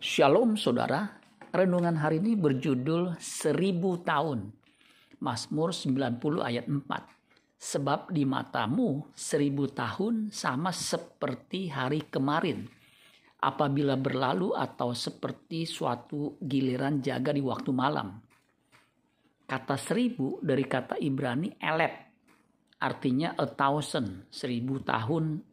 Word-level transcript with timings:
Shalom 0.00 0.56
saudara, 0.56 1.12
renungan 1.52 1.92
hari 2.00 2.24
ini 2.24 2.32
berjudul 2.32 3.20
Seribu 3.20 4.00
Tahun. 4.00 4.48
Mazmur 5.20 5.76
90 5.76 6.40
ayat 6.40 6.64
4. 6.64 6.88
Sebab 7.60 8.08
di 8.08 8.24
matamu 8.24 9.12
seribu 9.12 9.68
tahun 9.68 10.32
sama 10.32 10.72
seperti 10.72 11.68
hari 11.68 12.08
kemarin. 12.08 12.64
Apabila 13.44 14.00
berlalu 14.00 14.56
atau 14.56 14.96
seperti 14.96 15.68
suatu 15.68 16.40
giliran 16.40 17.04
jaga 17.04 17.36
di 17.36 17.44
waktu 17.44 17.68
malam. 17.68 18.16
Kata 19.44 19.76
seribu 19.76 20.40
dari 20.40 20.64
kata 20.64 20.96
Ibrani 20.96 21.60
elep. 21.60 21.94
Artinya 22.80 23.36
a 23.36 23.44
thousand, 23.44 24.32
seribu 24.32 24.80
tahun, 24.80 25.44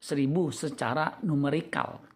seribu 0.00 0.48
secara 0.48 1.20
numerikal 1.20 2.15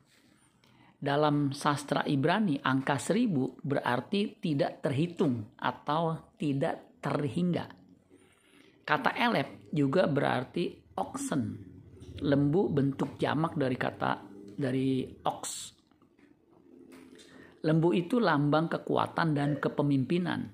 dalam 1.01 1.57
sastra 1.57 2.05
Ibrani 2.05 2.61
angka 2.61 3.01
seribu 3.01 3.57
berarti 3.65 4.37
tidak 4.37 4.85
terhitung 4.85 5.57
atau 5.57 6.37
tidak 6.37 7.01
terhingga. 7.01 7.65
Kata 8.85 9.17
elep 9.17 9.73
juga 9.73 10.05
berarti 10.05 10.77
oxen, 11.01 11.57
lembu 12.21 12.69
bentuk 12.69 13.17
jamak 13.17 13.57
dari 13.57 13.77
kata 13.81 14.13
dari 14.61 15.09
ox. 15.25 15.73
Lembu 17.65 17.97
itu 17.97 18.21
lambang 18.21 18.69
kekuatan 18.69 19.33
dan 19.33 19.57
kepemimpinan. 19.57 20.53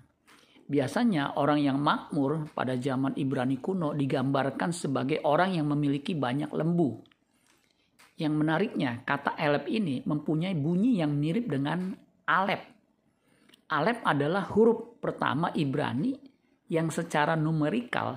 Biasanya 0.66 1.38
orang 1.38 1.62
yang 1.62 1.78
makmur 1.78 2.50
pada 2.50 2.74
zaman 2.78 3.14
Ibrani 3.14 3.62
kuno 3.62 3.94
digambarkan 3.94 4.74
sebagai 4.74 5.22
orang 5.22 5.54
yang 5.54 5.70
memiliki 5.70 6.18
banyak 6.18 6.50
lembu 6.50 7.15
yang 8.16 8.32
menariknya, 8.32 9.04
kata 9.04 9.36
Alep 9.36 9.68
ini 9.68 10.00
mempunyai 10.00 10.56
bunyi 10.56 11.04
yang 11.04 11.12
mirip 11.12 11.52
dengan 11.52 11.92
Alep. 12.24 12.62
Alep 13.68 14.00
adalah 14.08 14.48
huruf 14.56 14.96
pertama 14.96 15.52
Ibrani 15.52 16.16
yang 16.72 16.88
secara 16.88 17.36
numerikal 17.36 18.16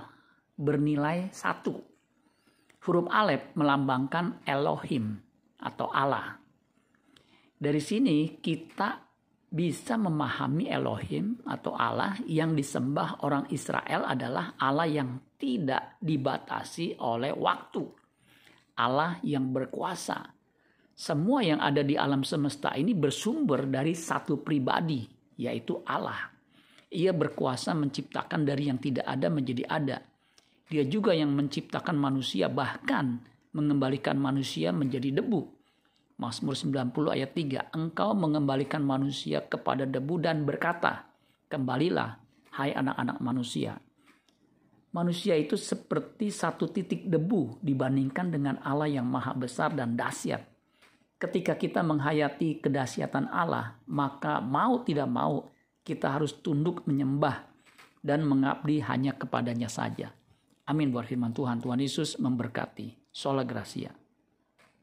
bernilai 0.55 1.27
satu. 1.35 1.75
Huruf 2.79 3.11
Alep 3.11 3.53
melambangkan 3.59 4.39
Elohim 4.47 5.19
atau 5.59 5.91
Allah. 5.91 6.39
Dari 7.59 7.83
sini 7.83 8.39
kita 8.39 9.03
bisa 9.51 9.99
memahami 9.99 10.71
Elohim 10.71 11.43
atau 11.43 11.75
Allah 11.75 12.15
yang 12.23 12.55
disembah 12.55 13.25
orang 13.27 13.51
Israel 13.51 14.07
adalah 14.07 14.55
Allah 14.55 14.87
yang 14.87 15.19
tidak 15.35 15.99
dibatasi 15.99 16.95
oleh 17.03 17.35
waktu 17.35 17.98
Allah 18.79 19.19
yang 19.27 19.51
berkuasa. 19.51 20.31
Semua 20.95 21.43
yang 21.43 21.59
ada 21.59 21.83
di 21.83 21.99
alam 21.99 22.23
semesta 22.23 22.71
ini 22.79 22.95
bersumber 22.95 23.67
dari 23.67 23.91
satu 23.91 24.39
pribadi, 24.39 25.03
yaitu 25.35 25.83
Allah. 25.83 26.31
Ia 26.89 27.11
berkuasa 27.11 27.75
menciptakan 27.75 28.47
dari 28.47 28.71
yang 28.71 28.79
tidak 28.79 29.03
ada 29.03 29.27
menjadi 29.27 29.63
ada. 29.67 29.97
Dia 30.71 30.87
juga 30.87 31.11
yang 31.11 31.35
menciptakan 31.35 31.99
manusia 31.99 32.47
bahkan 32.47 33.19
mengembalikan 33.51 34.15
manusia 34.15 34.71
menjadi 34.71 35.19
debu. 35.19 35.43
Mazmur 36.19 36.51
90 36.51 37.15
ayat 37.15 37.31
3, 37.31 37.75
Engkau 37.75 38.11
mengembalikan 38.11 38.83
manusia 38.83 39.39
kepada 39.39 39.87
debu 39.87 40.19
dan 40.19 40.43
berkata, 40.43 41.07
Kembalilah, 41.47 42.19
hai 42.59 42.75
anak-anak 42.75 43.23
manusia, 43.23 43.79
manusia 44.93 45.37
itu 45.37 45.53
seperti 45.55 46.33
satu 46.33 46.69
titik 46.69 47.05
debu 47.05 47.61
dibandingkan 47.61 48.33
dengan 48.33 48.55
Allah 48.65 48.89
yang 48.89 49.05
maha 49.05 49.33
besar 49.37 49.73
dan 49.73 49.93
dahsyat. 49.93 50.45
Ketika 51.19 51.59
kita 51.59 51.83
menghayati 51.83 52.63
kedahsyatan 52.63 53.27
Allah, 53.27 53.75
maka 53.91 54.39
mau 54.39 54.81
tidak 54.87 55.11
mau 55.11 55.51
kita 55.83 56.15
harus 56.15 56.31
tunduk 56.39 56.87
menyembah 56.87 57.43
dan 57.99 58.23
mengabdi 58.23 58.79
hanya 58.79 59.17
kepadanya 59.19 59.67
saja. 59.67 60.15
Amin 60.63 60.93
buat 60.93 61.09
firman 61.09 61.35
Tuhan. 61.35 61.59
Tuhan 61.59 61.81
Yesus 61.81 62.15
memberkati. 62.21 63.09
Sola 63.09 63.43
Gracia. 63.43 63.89